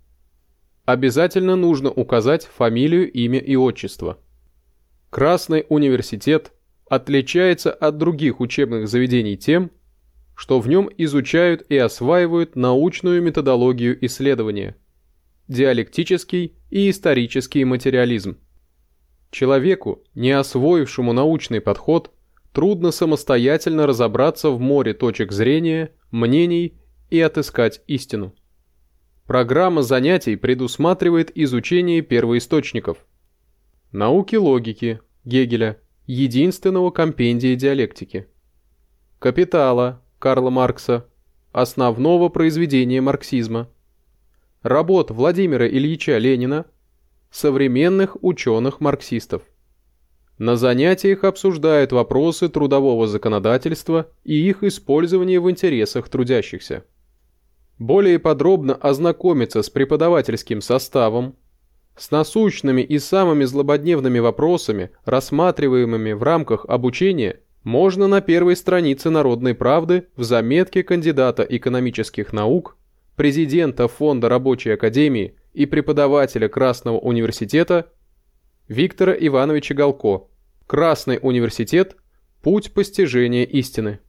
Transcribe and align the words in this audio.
Обязательно 0.85 1.57
нужно 1.57 1.91
указать 1.91 2.45
фамилию, 2.47 3.11
имя 3.11 3.39
и 3.39 3.57
отчество. 3.57 4.19
Красный 5.11 5.65
университет 5.69 6.53
отличается 6.89 7.73
от 7.73 7.99
других 7.99 8.41
учебных 8.41 8.89
заведений 8.89 9.37
тем, 9.37 9.71
что 10.37 10.61
в 10.61 10.69
нем 10.69 10.89
изучают 10.97 11.65
и 11.69 11.77
осваивают 11.77 12.55
научную 12.55 13.23
методологию 13.23 14.05
исследования, 14.05 14.77
диалектический 15.49 16.55
и 16.71 16.91
исторический 16.91 17.65
материализм. 17.65 18.37
Человеку, 19.35 20.05
не 20.15 20.31
освоившему 20.31 21.13
научный 21.13 21.61
подход, 21.61 22.13
трудно 22.53 22.93
самостоятельно 22.93 23.85
разобраться 23.85 24.51
в 24.51 24.61
море 24.61 24.95
точек 24.95 25.33
зрения, 25.33 25.91
мнений 26.13 26.79
и 27.11 27.19
отыскать 27.19 27.83
истину. 27.89 28.33
Программа 29.27 29.83
занятий 29.83 30.37
предусматривает 30.37 31.37
изучение 31.37 32.01
первоисточников. 32.01 32.99
Науки 33.91 34.37
логики 34.37 35.01
Гегеля, 35.25 35.81
единственного 36.07 36.93
компендия 36.93 37.57
диалектики. 37.57 38.29
Капитала 39.19 40.01
Карла 40.21 40.51
Маркса, 40.51 41.09
основного 41.51 42.29
произведения 42.29 43.01
марксизма. 43.01 43.69
Работ 44.63 45.11
Владимира 45.11 45.67
Ильича 45.67 46.19
Ленина, 46.19 46.67
современных 47.35 48.17
ученых-марксистов. 48.23 49.43
На 50.39 50.57
занятиях 50.57 51.25
обсуждают 51.25 51.91
вопросы 51.91 52.49
трудового 52.49 53.09
законодательства 53.09 54.09
и 54.23 54.35
их 54.35 54.63
использование 54.63 55.41
в 55.41 55.51
интересах 55.51 56.09
трудящихся. 56.09 56.85
Более 57.77 58.21
подробно 58.21 58.77
ознакомиться 58.77 59.63
с 59.63 59.69
преподавательским 59.69 60.61
составом, 60.61 61.35
с 61.97 62.13
насущными 62.13 62.83
и 62.83 63.01
самыми 63.01 63.43
злободневными 63.45 64.21
вопросами, 64.21 64.91
рассматриваемыми 65.05 66.13
в 66.13 66.23
рамках 66.23 66.65
обучения, 66.67 67.41
можно 67.65 68.07
на 68.07 68.21
первой 68.21 68.55
странице 68.55 69.11
«Народной 69.11 69.57
правды» 69.57 70.07
в 70.15 70.23
заметке 70.23 70.85
кандидата 70.85 71.43
экономических 71.43 72.33
наук, 72.33 72.77
президента 73.17 73.89
Фонда 73.89 74.29
Рабочей 74.29 74.71
Академии 74.71 75.35
и 75.55 75.67
преподавателя 75.67 76.49
Красного 76.49 76.99
университета 76.99 77.93
Виктора 78.69 79.15
Ивановича 79.15 79.75
Галко. 79.75 80.29
Красный 80.67 81.19
университет. 81.23 81.97
Путь 82.43 82.75
постижения 82.75 83.45
истины. 83.45 84.01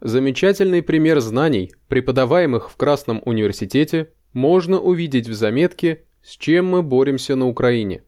Замечательный 0.00 0.82
пример 0.82 1.20
знаний, 1.20 1.72
преподаваемых 1.88 2.70
в 2.70 2.76
Красном 2.76 3.22
университете, 3.24 4.12
можно 4.32 4.78
увидеть 4.78 5.28
в 5.28 5.34
заметке 5.34 6.04
«С 6.22 6.36
чем 6.36 6.66
мы 6.66 6.82
боремся 6.82 7.34
на 7.34 7.48
Украине». 7.48 8.04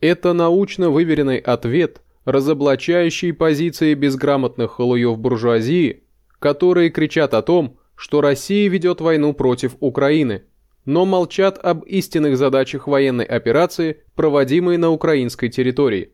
Это 0.00 0.32
научно 0.32 0.90
выверенный 0.90 1.38
ответ, 1.38 2.02
разоблачающий 2.24 3.32
позиции 3.32 3.94
безграмотных 3.94 4.72
халуев 4.72 5.18
буржуазии, 5.18 6.04
которые 6.38 6.90
кричат 6.90 7.34
о 7.34 7.42
том, 7.42 7.78
что 7.94 8.20
Россия 8.20 8.68
ведет 8.68 9.00
войну 9.00 9.32
против 9.34 9.76
Украины– 9.80 10.44
но 10.86 11.04
молчат 11.04 11.58
об 11.62 11.82
истинных 11.84 12.38
задачах 12.38 12.86
военной 12.86 13.24
операции, 13.24 14.04
проводимой 14.14 14.76
на 14.78 14.90
украинской 14.90 15.48
территории. 15.48 16.12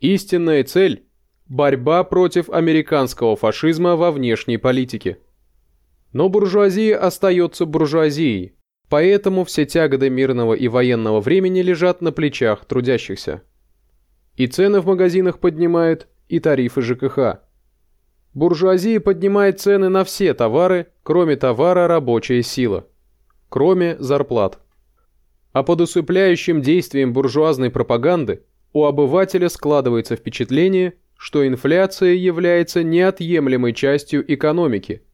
Истинная 0.00 0.64
цель– 0.64 1.04
борьба 1.46 2.02
против 2.02 2.48
американского 2.48 3.36
фашизма 3.36 3.94
во 3.94 4.10
внешней 4.10 4.56
политике. 4.56 5.18
Но 6.14 6.30
буржуазия 6.30 6.96
остается 6.96 7.66
буржуазией, 7.66 8.54
поэтому 8.88 9.44
все 9.44 9.66
тяготы 9.66 10.08
мирного 10.08 10.54
и 10.54 10.66
военного 10.66 11.20
времени 11.20 11.60
лежат 11.60 12.00
на 12.00 12.10
плечах 12.10 12.64
трудящихся. 12.64 13.42
И 14.36 14.46
цены 14.46 14.80
в 14.80 14.86
магазинах 14.86 15.40
поднимают, 15.40 16.08
и 16.28 16.40
тарифы 16.40 16.80
ЖКХ. 16.80 17.40
Буржуазия 18.32 18.98
поднимает 18.98 19.60
цены 19.60 19.90
на 19.90 20.04
все 20.04 20.32
товары, 20.32 20.86
кроме 21.02 21.36
товара 21.36 21.86
рабочая 21.86 22.42
сила– 22.42 22.86
кроме 23.54 23.96
зарплат. 24.00 24.58
А 25.52 25.62
под 25.62 25.82
усыпляющим 25.82 26.60
действием 26.60 27.12
буржуазной 27.12 27.70
пропаганды 27.70 28.42
у 28.72 28.84
обывателя 28.84 29.48
складывается 29.48 30.16
впечатление, 30.16 30.94
что 31.16 31.46
инфляция 31.46 32.14
является 32.14 32.82
неотъемлемой 32.82 33.72
частью 33.72 34.24
экономики, 34.34 35.04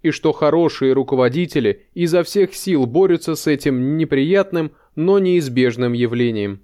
и 0.00 0.12
что 0.12 0.32
хорошие 0.32 0.94
руководители 0.94 1.88
изо 1.92 2.22
всех 2.22 2.54
сил 2.54 2.86
борются 2.86 3.34
с 3.34 3.46
этим 3.46 3.98
неприятным, 3.98 4.72
но 4.96 5.18
неизбежным 5.18 5.92
явлением. 5.92 6.62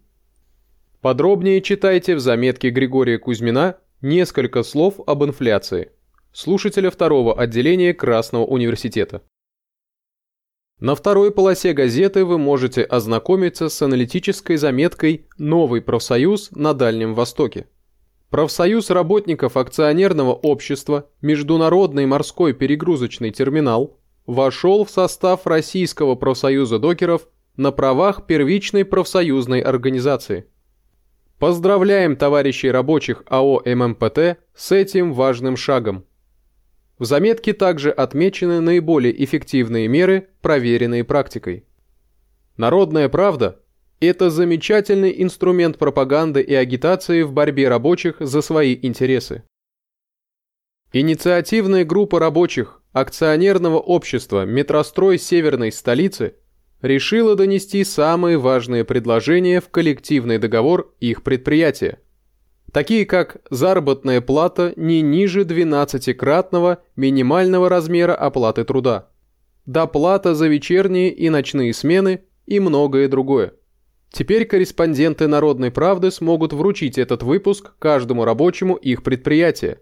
Подробнее 1.03 1.61
читайте 1.61 2.15
в 2.15 2.21
заметке 2.21 2.71
Григория 2.71 3.19
Кузьмина 3.19 3.77
несколько 4.01 4.63
слов 4.63 5.01
об 5.07 5.23
инфляции, 5.23 5.91
слушателя 6.33 6.91
второго 6.91 7.39
отделения 7.39 7.93
Красного 7.93 8.47
университета. 8.47 9.21
На 10.79 10.95
второй 10.95 11.31
полосе 11.31 11.73
газеты 11.73 12.27
вы 12.27 12.37
можете 12.37 12.83
ознакомиться 12.83 13.71
с 13.71 13.81
аналитической 13.81 14.57
заметкой 14.57 15.27
«Новый 15.39 15.81
профсоюз 15.81 16.51
на 16.51 16.75
Дальнем 16.75 17.15
Востоке». 17.15 17.67
Профсоюз 18.29 18.91
работников 18.91 19.57
акционерного 19.57 20.35
общества 20.35 21.09
«Международный 21.23 22.05
морской 22.05 22.53
перегрузочный 22.53 23.31
терминал» 23.31 23.99
вошел 24.27 24.85
в 24.85 24.91
состав 24.91 25.47
Российского 25.47 26.15
профсоюза 26.15 26.79
докеров 26.79 27.27
на 27.57 27.73
правах 27.73 28.27
первичной 28.27 28.85
профсоюзной 28.85 29.61
организации. 29.61 30.45
Поздравляем 31.39 32.17
товарищей 32.17 32.71
рабочих 32.71 33.23
АО 33.29 33.63
ММПТ 33.65 34.39
с 34.55 34.73
этим 34.73 35.15
важным 35.15 35.57
шагом. 35.57 36.05
В 36.99 37.05
заметке 37.05 37.53
также 37.53 37.91
отмечены 37.91 38.61
наиболее 38.61 39.23
эффективные 39.23 39.87
меры, 39.87 40.29
проверенные 40.41 41.05
практикой. 41.05 41.67
Народная 42.57 43.11
правда– 43.11 43.61
это 44.01 44.31
замечательный 44.31 45.23
инструмент 45.23 45.77
пропаганды 45.77 46.41
и 46.41 46.55
агитации 46.55 47.21
в 47.23 47.33
борьбе 47.33 47.69
рабочих 47.69 48.17
за 48.19 48.41
свои 48.41 48.79
интересы. 48.81 49.43
Инициативная 50.93 51.85
группа 51.85 52.19
рабочих 52.19 52.81
акционерного 52.93 53.79
общества 53.79 54.47
«Метрострой 54.47 55.19
Северной 55.19 55.73
столицы» 55.73 56.37
решила 56.81 57.37
донести 57.37 57.85
самые 57.85 58.39
важные 58.39 58.87
предложения 58.87 59.61
в 59.61 59.69
коллективный 59.69 60.39
договор 60.39 60.95
их 61.01 61.23
предприятия– 61.23 62.01
такие 62.77 63.07
как 63.07 63.39
заработная 63.49 64.21
плата 64.21 64.75
не 64.77 65.01
ниже 65.01 65.45
12-кратного 65.45 66.77
минимального 66.95 67.71
размера 67.71 68.15
оплаты 68.15 68.65
труда, 68.65 69.09
доплата 69.65 70.35
за 70.35 70.47
вечерние 70.47 71.11
и 71.11 71.31
ночные 71.31 71.73
смены 71.73 72.25
и 72.45 72.61
многое 72.61 73.09
другое. 73.09 73.55
Теперь 74.13 74.45
корреспонденты 74.45 75.27
«Народной 75.27 75.71
правды» 75.71 76.11
смогут 76.11 76.53
вручить 76.53 76.99
этот 76.99 77.23
выпуск 77.23 77.73
каждому 77.79 78.27
рабочему 78.27 78.75
их 78.75 79.03
предприятия, 79.03 79.81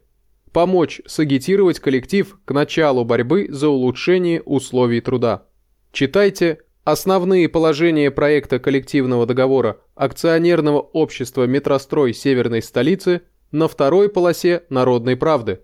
помочь 0.53 1.01
сагитировать 1.05 1.81
коллектив 1.81 2.39
к 2.45 2.53
началу 2.53 3.05
борьбы 3.05 3.49
за 3.51 3.71
улучшение 3.71 4.41
условий 4.41 5.01
труда. 5.01 5.49
Читайте 5.91 6.61
Основные 6.85 7.49
положения 7.49 8.11
проекта 8.11 8.59
коллективного 8.59 9.25
договора 9.25 9.81
акционерного 9.95 10.81
общества 10.81 11.47
«Метрострой 11.47 12.13
Северной 12.13 12.61
столицы» 12.61 13.23
на 13.51 13.69
второй 13.69 14.11
полосе 14.11 14.65
«Народной 14.69 15.17
правды». 15.17 15.63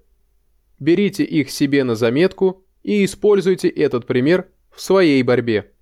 Берите 0.79 1.23
их 1.23 1.51
себе 1.51 1.85
на 1.85 1.95
заметку 1.95 2.65
и 2.83 3.05
используйте 3.05 3.69
этот 3.69 4.07
пример 4.07 4.49
в 4.75 4.81
своей 4.81 5.23
борьбе. 5.23 5.73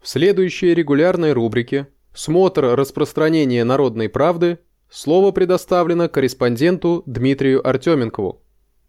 В 0.00 0.08
следующей 0.08 0.74
регулярной 0.74 1.32
рубрике 1.32 1.86
«Смотр 2.12 2.74
распространения 2.74 3.62
народной 3.62 4.08
правды» 4.08 4.58
слово 4.90 5.30
предоставлено 5.30 6.08
корреспонденту 6.08 7.04
Дмитрию 7.06 7.64
Артеменкову, 7.64 8.42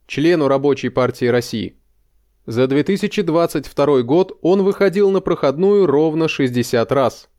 члену 0.07 0.47
Рабочей 0.47 0.89
партии 0.89 1.25
России. 1.25 1.78
За 2.49 2.65
2022 2.65 4.01
год 4.01 4.39
он 4.41 4.63
выходил 4.63 5.11
на 5.11 5.21
проходную 5.21 5.85
ровно 5.85 6.27
60 6.27 6.91
раз. 6.91 7.29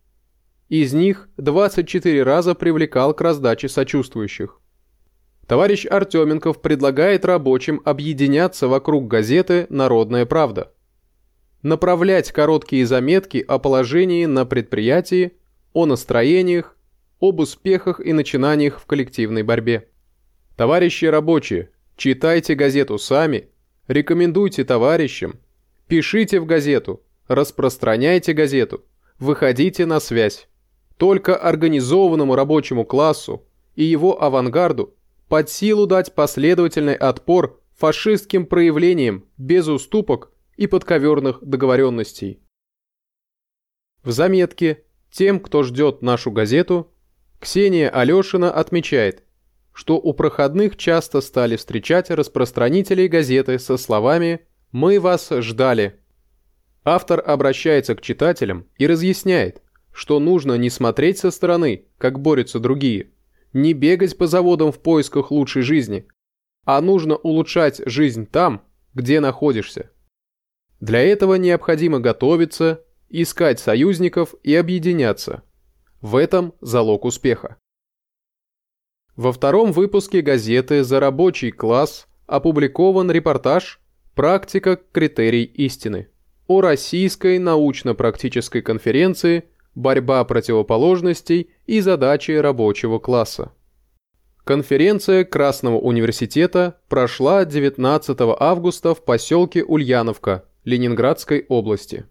Из 0.69 0.93
них 0.93 1.29
24 1.37 2.23
раза 2.23 2.55
привлекал 2.55 3.13
к 3.13 3.21
раздаче 3.21 3.69
сочувствующих. 3.69 4.61
Товарищ 5.49 5.85
Артеменков 5.85 6.63
предлагает 6.63 7.25
рабочим 7.25 7.83
объединяться 7.85 8.69
вокруг 8.69 9.09
газеты 9.09 9.67
«Народная 9.69 10.27
правда». 10.27 10.73
Направлять 11.63 12.31
короткие 12.31 12.87
заметки 12.87 13.45
о 13.49 13.59
положении 13.59 14.27
на 14.27 14.47
предприятии, 14.47 15.33
о 15.73 15.87
настроениях, 15.87 16.77
об 17.21 17.41
успехах 17.41 17.99
и 17.99 18.13
начинаниях 18.13 18.79
в 18.79 18.87
коллективной 18.87 19.43
борьбе. 19.43 19.89
Товарищи 20.57 21.07
рабочие, 21.07 21.71
читайте 21.97 22.55
газету 22.55 22.97
сами, 22.97 23.49
рекомендуйте 23.91 24.65
товарищам, 24.65 25.41
пишите 25.89 26.39
в 26.39 26.47
газету, 26.47 27.03
распространяйте 27.27 28.33
газету, 28.33 28.85
выходите 29.19 29.85
на 29.85 29.99
связь. 29.99 30.49
Только 30.97 31.37
организованному 31.37 32.37
рабочему 32.37 32.85
классу 32.85 33.45
и 33.75 33.85
его 33.85 34.23
авангарду 34.23 34.95
под 35.29 35.51
силу 35.51 35.87
дать 35.87 36.15
последовательный 36.15 36.95
отпор 36.95 37.61
фашистским 37.77 38.47
проявлениям 38.47 39.25
без 39.37 39.67
уступок 39.67 40.31
и 40.57 40.67
подковерных 40.67 41.43
договоренностей. 41.43 42.41
В 44.05 44.13
заметке 44.13 44.85
тем, 45.11 45.41
кто 45.41 45.63
ждет 45.65 46.03
нашу 46.03 46.31
газету, 46.31 46.93
Ксения 47.41 47.89
Алешина 47.89 48.53
отмечает, 48.53 49.25
что 49.81 49.97
у 49.97 50.13
проходных 50.13 50.77
часто 50.77 51.23
стали 51.23 51.57
встречать 51.57 52.11
распространителей 52.11 53.09
газеты 53.09 53.59
со 53.59 53.79
словами 53.79 54.41
«Мы 54.73 55.01
вас 55.01 55.31
ждали». 55.31 56.01
Автор 56.85 57.23
обращается 57.27 57.95
к 57.95 58.03
читателям 58.03 58.67
и 58.77 58.87
разъясняет, 58.87 59.63
что 59.91 60.21
нужно 60.21 60.59
не 60.59 60.69
смотреть 60.69 61.17
со 61.17 61.31
стороны, 61.31 61.87
как 61.97 62.21
борются 62.21 62.61
другие– 62.61 63.13
не 63.55 63.73
бегать 63.73 64.19
по 64.19 64.27
заводам 64.27 64.71
в 64.71 64.81
поисках 64.81 65.31
лучшей 65.31 65.63
жизни, 65.63 66.07
а 66.67 66.83
нужно 66.83 67.17
улучшать 67.17 67.81
жизнь 67.87 68.27
там, 68.27 68.63
где 68.93 69.19
находишься. 69.19 69.93
Для 70.81 71.01
этого 71.01 71.37
необходимо 71.37 72.01
готовиться, 72.01 72.85
искать 73.09 73.59
союзников 73.59 74.35
и 74.43 74.55
объединяться. 74.55 75.43
В 76.03 76.17
этом 76.17 76.53
залог 76.61 77.07
успеха. 77.07 77.57
Во 79.21 79.33
втором 79.33 79.73
выпуске 79.73 80.23
газеты 80.23 80.83
«За 80.83 80.99
рабочий 80.99 81.51
класс» 81.51 82.07
опубликован 82.27 83.11
репортаж 83.11 83.79
«Практика. 84.15 84.81
Критерий 84.93 85.45
истины» 85.45 86.09
о 86.47 86.63
Российской 86.63 87.39
научно-практической 87.39 88.63
конференции 88.63 89.45
борьба 89.75 90.25
противоположностей 90.25 91.51
и 91.67 91.81
задачи 91.83 92.31
рабочего 92.31 92.99
класса. 92.99 93.53
Конференция 94.45 95.25
Красного 95.25 95.77
университета 95.77 96.79
прошла 96.89 97.45
19 97.45 98.17
августа 98.39 98.95
в 98.95 99.05
поселке 99.05 99.63
Ульяновка 99.63 100.47
Ленинградской 100.65 101.45
области. 101.47 102.07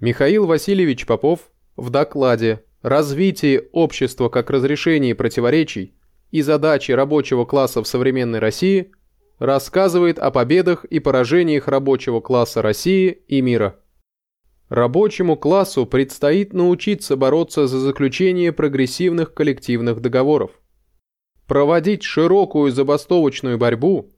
Михаил 0.00 0.44
Васильевич 0.44 1.06
Попов 1.06 1.50
в 1.76 1.88
докладе 1.88 2.62
«Развитие 2.82 3.68
общества 3.72 4.28
как 4.28 4.50
разрешение 4.50 5.14
противоречий 5.14 5.94
и 6.30 6.42
задачи 6.42 6.92
рабочего 6.92 7.44
класса 7.44 7.82
в 7.82 7.88
современной 7.88 8.38
России» 8.38 8.92
рассказывает 9.38 10.18
о 10.18 10.30
победах 10.30 10.84
и 10.84 11.00
поражениях 11.00 11.66
рабочего 11.66 12.20
класса 12.20 12.60
России 12.60 13.22
и 13.26 13.40
мира. 13.40 13.80
Рабочему 14.68 15.36
классу 15.36 15.86
предстоит 15.86 16.52
научиться 16.52 17.16
бороться 17.16 17.66
за 17.66 17.80
заключение 17.80 18.52
прогрессивных 18.52 19.34
коллективных 19.34 20.00
договоров, 20.00 20.52
проводить 21.46 22.04
широкую 22.04 22.70
забастовочную 22.70 23.58
борьбу, 23.58 24.12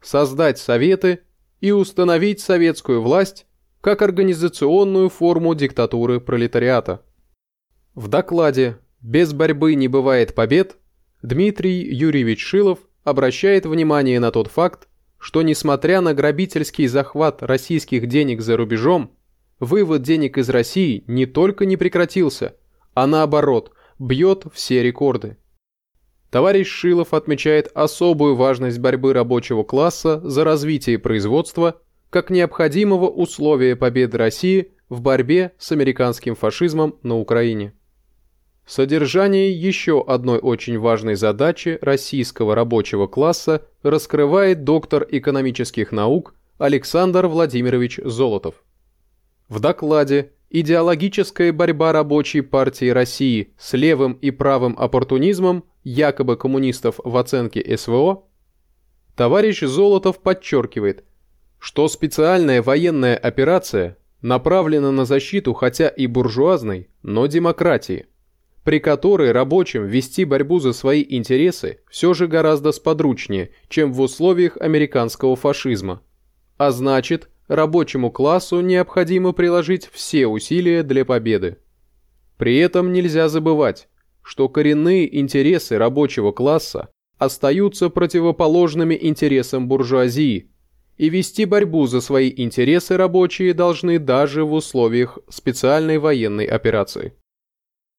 создать 0.00 0.58
советы 0.58 1.20
и 1.60 1.72
установить 1.72 2.40
советскую 2.40 3.02
власть 3.02 3.46
как 3.80 4.02
организационную 4.02 5.08
форму 5.08 5.54
диктатуры 5.54 6.20
пролетариата. 6.20 7.02
В 7.94 8.08
докладе 8.08 8.78
«Без 9.00 9.32
борьбы 9.32 9.74
не 9.74 9.88
бывает 9.88 10.34
побед» 10.34 10.76
Дмитрий 11.24 11.80
Юрьевич 11.80 12.44
Шилов 12.44 12.80
обращает 13.02 13.64
внимание 13.64 14.20
на 14.20 14.30
тот 14.30 14.48
факт, 14.48 14.88
что 15.16 15.40
несмотря 15.40 16.02
на 16.02 16.12
грабительский 16.12 16.86
захват 16.86 17.42
российских 17.42 18.08
денег 18.08 18.42
за 18.42 18.58
рубежом, 18.58 19.16
вывод 19.58 20.02
денег 20.02 20.36
из 20.36 20.50
России 20.50 21.02
не 21.06 21.24
только 21.24 21.64
не 21.64 21.78
прекратился, 21.78 22.56
а 22.92 23.06
наоборот, 23.06 23.72
бьет 23.98 24.44
все 24.52 24.82
рекорды. 24.82 25.38
Товарищ 26.30 26.68
Шилов 26.68 27.14
отмечает 27.14 27.70
особую 27.72 28.36
важность 28.36 28.78
борьбы 28.78 29.14
рабочего 29.14 29.62
класса 29.62 30.20
за 30.22 30.44
развитие 30.44 30.98
производства 30.98 31.80
как 32.10 32.28
необходимого 32.28 33.08
условия 33.08 33.76
победы 33.76 34.18
России 34.18 34.72
в 34.90 35.00
борьбе 35.00 35.52
с 35.56 35.72
американским 35.72 36.34
фашизмом 36.34 36.98
на 37.02 37.16
Украине. 37.16 37.72
Содержание 38.66 39.52
еще 39.52 40.02
одной 40.06 40.38
очень 40.38 40.78
важной 40.78 41.16
задачи 41.16 41.78
российского 41.82 42.54
рабочего 42.54 43.06
класса 43.06 43.66
раскрывает 43.82 44.64
доктор 44.64 45.06
экономических 45.10 45.92
наук 45.92 46.34
Александр 46.56 47.26
Владимирович 47.26 48.00
Золотов. 48.02 48.64
В 49.48 49.60
докладе 49.60 50.32
«Идеологическая 50.48 51.52
борьба 51.52 51.92
рабочей 51.92 52.40
партии 52.40 52.88
России 52.88 53.52
с 53.58 53.74
левым 53.74 54.12
и 54.14 54.30
правым 54.30 54.76
оппортунизмом 54.78 55.64
якобы 55.82 56.36
коммунистов 56.36 57.00
в 57.04 57.16
оценке 57.18 57.76
СВО» 57.76 58.24
товарищ 59.14 59.60
Золотов 59.60 60.22
подчеркивает, 60.22 61.04
что 61.58 61.86
специальная 61.88 62.62
военная 62.62 63.16
операция 63.16 63.98
направлена 64.22 64.90
на 64.90 65.04
защиту 65.04 65.52
хотя 65.52 65.88
и 65.88 66.06
буржуазной, 66.06 66.88
но 67.02 67.26
демократии, 67.26 68.06
при 68.64 68.78
которой 68.78 69.30
рабочим 69.32 69.86
вести 69.86 70.24
борьбу 70.24 70.58
за 70.58 70.72
свои 70.72 71.04
интересы 71.06 71.80
все 71.90 72.14
же 72.14 72.26
гораздо 72.26 72.72
сподручнее, 72.72 73.50
чем 73.68 73.92
в 73.92 74.00
условиях 74.00 74.56
американского 74.56 75.36
фашизма, 75.36 76.02
а 76.56 76.70
значит– 76.70 77.28
рабочему 77.48 78.10
классу 78.10 78.60
необходимо 78.60 79.32
приложить 79.32 79.88
все 79.92 80.26
усилия 80.26 80.82
для 80.82 81.04
победы. 81.04 81.58
При 82.38 82.56
этом 82.56 82.92
нельзя 82.92 83.28
забывать, 83.28 83.88
что 84.22 84.48
коренные 84.48 85.20
интересы 85.20 85.76
рабочего 85.76 86.32
класса 86.32 86.88
остаются 87.18 87.90
противоположными 87.90 88.98
интересам 89.00 89.68
буржуазии, 89.68 90.50
и 90.96 91.08
вести 91.08 91.44
борьбу 91.44 91.86
за 91.86 92.00
свои 92.00 92.32
интересы 92.34 92.96
рабочие 92.96 93.52
должны 93.52 93.98
даже 93.98 94.44
в 94.44 94.52
условиях 94.52 95.18
специальной 95.28 95.98
военной 95.98 96.46
операции. 96.46 97.14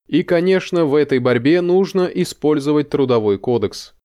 И, 0.07 0.23
конечно, 0.23 0.85
в 0.85 0.95
этой 0.95 1.19
борьбе 1.19 1.61
нужно 1.61 2.03
использовать 2.03 2.89
трудовой 2.89 3.37
кодекс. 3.37 3.95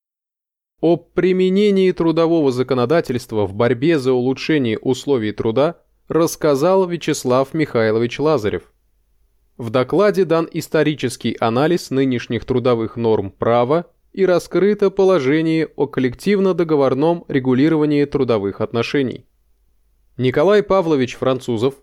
О 0.79 0.97
применении 0.97 1.91
трудового 1.91 2.51
законодательства 2.51 3.45
в 3.45 3.53
борьбе 3.53 3.99
за 3.99 4.13
улучшение 4.13 4.79
условий 4.79 5.31
труда 5.31 5.81
рассказал 6.07 6.87
Вячеслав 6.87 7.53
Михайлович 7.53 8.19
Лазарев. 8.19 8.73
В 9.57 9.69
докладе 9.69 10.25
дан 10.25 10.49
исторический 10.51 11.37
анализ 11.39 11.91
нынешних 11.91 12.45
трудовых 12.45 12.95
норм 12.97 13.29
права 13.29 13.91
и 14.11 14.25
раскрыто 14.25 14.89
положение 14.89 15.67
о 15.75 15.85
коллективно-договорном 15.85 17.25
регулировании 17.27 18.05
трудовых 18.05 18.59
отношений. 18.59 19.27
Николай 20.17 20.63
Павлович 20.63 21.15
Французов, 21.15 21.75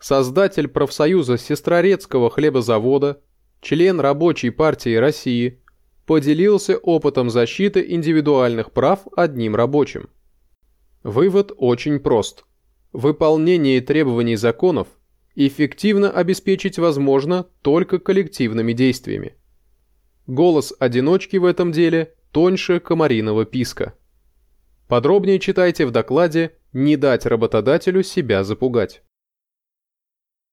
создатель 0.00 0.68
профсоюза 0.68 1.36
Сестрорецкого 1.36 2.30
хлебозавода, 2.30 3.22
член 3.60 4.00
Рабочей 4.00 4.50
партии 4.50 4.94
России– 4.94 5.60
поделился 6.06 6.78
опытом 6.78 7.28
защиты 7.28 7.84
индивидуальных 7.86 8.72
прав 8.72 9.06
одним 9.16 9.56
рабочим. 9.56 10.08
Вывод 11.02 11.52
очень 11.56 11.98
прост. 11.98 12.44
Выполнение 12.92 13.80
требований 13.80 14.36
законов 14.36 14.88
эффективно 15.34 16.10
обеспечить 16.10 16.78
возможно 16.78 17.46
только 17.60 17.98
коллективными 17.98 18.72
действиями. 18.72 19.34
Голос 20.26 20.72
одиночки 20.78 21.36
в 21.36 21.44
этом 21.44 21.72
деле 21.72 22.14
тоньше 22.32 22.80
комариного 22.80 23.44
писка. 23.44 23.94
Подробнее 24.88 25.38
читайте 25.38 25.84
в 25.84 25.90
докладе 25.90 26.52
«Не 26.72 26.96
дать 26.96 27.26
работодателю 27.26 28.02
себя 28.02 28.44
запугать». 28.44 29.02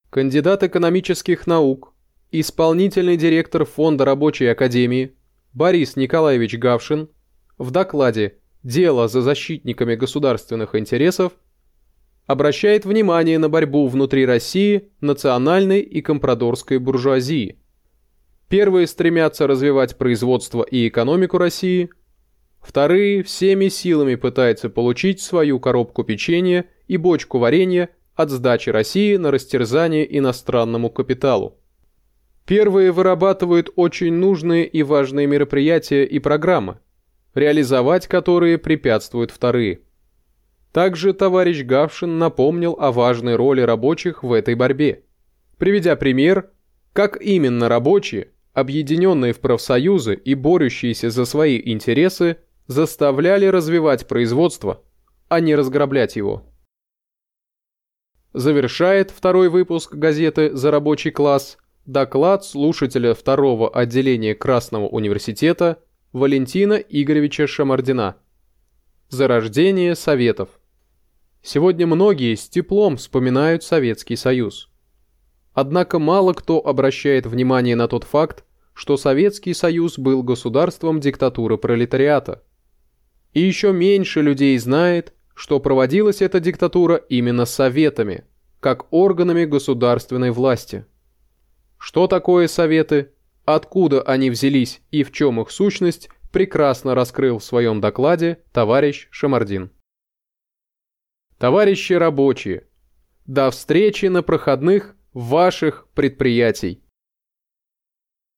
Кандидат 0.10 0.64
экономических 0.64 1.48
наук, 1.48 1.93
исполнительный 2.42 3.16
директор 3.16 3.64
Фонда 3.64 4.06
рабочей 4.06 4.48
академии, 4.48 5.16
Борис 5.54 5.96
Николаевич 5.96 6.58
Гавшин 6.58 7.10
в 7.60 7.70
докладе 7.70 8.40
«Дело 8.64 9.08
за 9.08 9.22
защитниками 9.22 9.94
государственных 9.94 10.74
интересов» 10.74 11.34
обращает 12.26 12.86
внимание 12.86 13.38
на 13.38 13.50
борьбу 13.50 13.88
внутри 13.88 14.26
России 14.26 14.90
национальной 15.00 15.82
и 15.82 16.02
компрадорской 16.02 16.80
буржуазии. 16.80 17.60
Первые 18.50 18.88
стремятся 18.88 19.46
развивать 19.46 19.98
производство 19.98 20.64
и 20.64 20.88
экономику 20.88 21.38
России, 21.38 21.90
вторые 22.62 23.22
всеми 23.22 23.68
силами 23.68 24.16
пытаются 24.16 24.70
получить 24.72 25.22
свою 25.22 25.60
коробку 25.60 26.04
печенья 26.04 26.66
и 26.88 26.98
бочку 26.98 27.38
варенья 27.38 27.90
от 28.16 28.32
сдачи 28.32 28.72
России 28.72 29.18
на 29.18 29.30
растерзание 29.30 30.18
иностранному 30.18 30.90
капиталу. 30.90 31.60
Первые 32.46 32.92
вырабатывают 32.92 33.70
очень 33.76 34.14
нужные 34.14 34.66
и 34.66 34.84
важные 34.84 35.28
мероприятия 35.28 36.04
и 36.04 36.20
программы, 36.20 36.80
реализовать 37.34 38.08
которые 38.08 38.58
препятствуют 38.58 39.32
вторые. 39.32 39.82
Также 40.74 41.14
товарищ 41.14 41.64
Гавшин 41.64 42.18
напомнил 42.18 42.76
о 42.80 42.92
важной 42.92 43.36
роли 43.36 43.62
рабочих 43.62 44.24
в 44.24 44.34
этой 44.34 44.56
борьбе, 44.56 45.04
приведя 45.58 45.96
пример, 45.96 46.50
как 46.92 47.22
именно 47.22 47.70
рабочие, 47.70 48.32
объединенные 48.54 49.34
в 49.34 49.40
профсоюзы 49.40 50.16
и 50.16 50.36
борющиеся 50.36 51.10
за 51.10 51.26
свои 51.26 51.62
интересы, 51.64 52.38
заставляли 52.68 53.46
развивать 53.46 54.08
производство, 54.08 54.84
а 55.30 55.40
не 55.40 55.56
разграблять 55.56 56.16
его. 56.16 56.44
Завершает 58.34 59.12
второй 59.12 59.50
выпуск 59.50 59.94
газеты 59.94 60.56
«За 60.56 60.72
рабочий 60.72 61.12
класс» 61.12 61.58
доклад 61.86 62.46
слушателя 62.46 63.14
второго 63.14 63.70
отделения 63.70 64.36
Красного 64.36 64.88
университета 64.88 65.80
Валентина 66.14 66.74
Игоревича 66.76 67.46
Шамардина. 67.46 68.16
Зарождение 69.10 69.96
Советов. 69.96 70.50
Сегодня 71.42 71.86
многие 71.86 72.36
с 72.36 72.48
теплом 72.48 72.96
вспоминают 72.96 73.64
Советский 73.64 74.16
Союз. 74.16 74.70
Однако 75.52 76.00
мало 76.00 76.34
кто 76.34 76.66
обращает 76.66 77.26
внимание 77.26 77.76
на 77.76 77.88
тот 77.90 78.06
факт, 78.06 78.46
что 78.74 78.96
Советский 78.96 79.54
Союз 79.54 80.00
был 80.00 80.24
государством 80.24 81.02
диктатуры 81.02 81.58
пролетариата. 81.58 82.44
И 83.34 83.42
еще 83.42 83.74
меньше 83.74 84.22
людей 84.22 84.58
знает, 84.58 85.14
что 85.36 85.60
проводилась 85.60 86.22
эта 86.22 86.40
диктатура 86.40 86.96
именно 86.96 87.46
советами, 87.46 88.24
как 88.62 88.92
органами 88.92 89.44
государственной 89.46 90.32
власти. 90.32 90.86
Что 91.84 92.08
такое 92.08 92.48
советы, 92.48 93.12
откуда 93.44 94.02
они 94.04 94.30
взялись 94.30 94.82
и 94.90 95.04
в 95.04 95.12
чем 95.12 95.42
их 95.42 95.52
сущность, 95.52 96.10
прекрасно 96.32 96.96
раскрыл 96.96 97.40
в 97.40 97.44
своем 97.44 97.82
докладе 97.82 98.42
товарищ 98.54 99.10
Шамардин. 99.12 99.70
Товарищи 101.38 101.92
рабочие, 101.92 102.70
до 103.26 103.52
встречи 103.52 104.06
на 104.06 104.24
проходных 104.24 104.96
ваших 105.12 105.90
предприятий. 105.94 106.83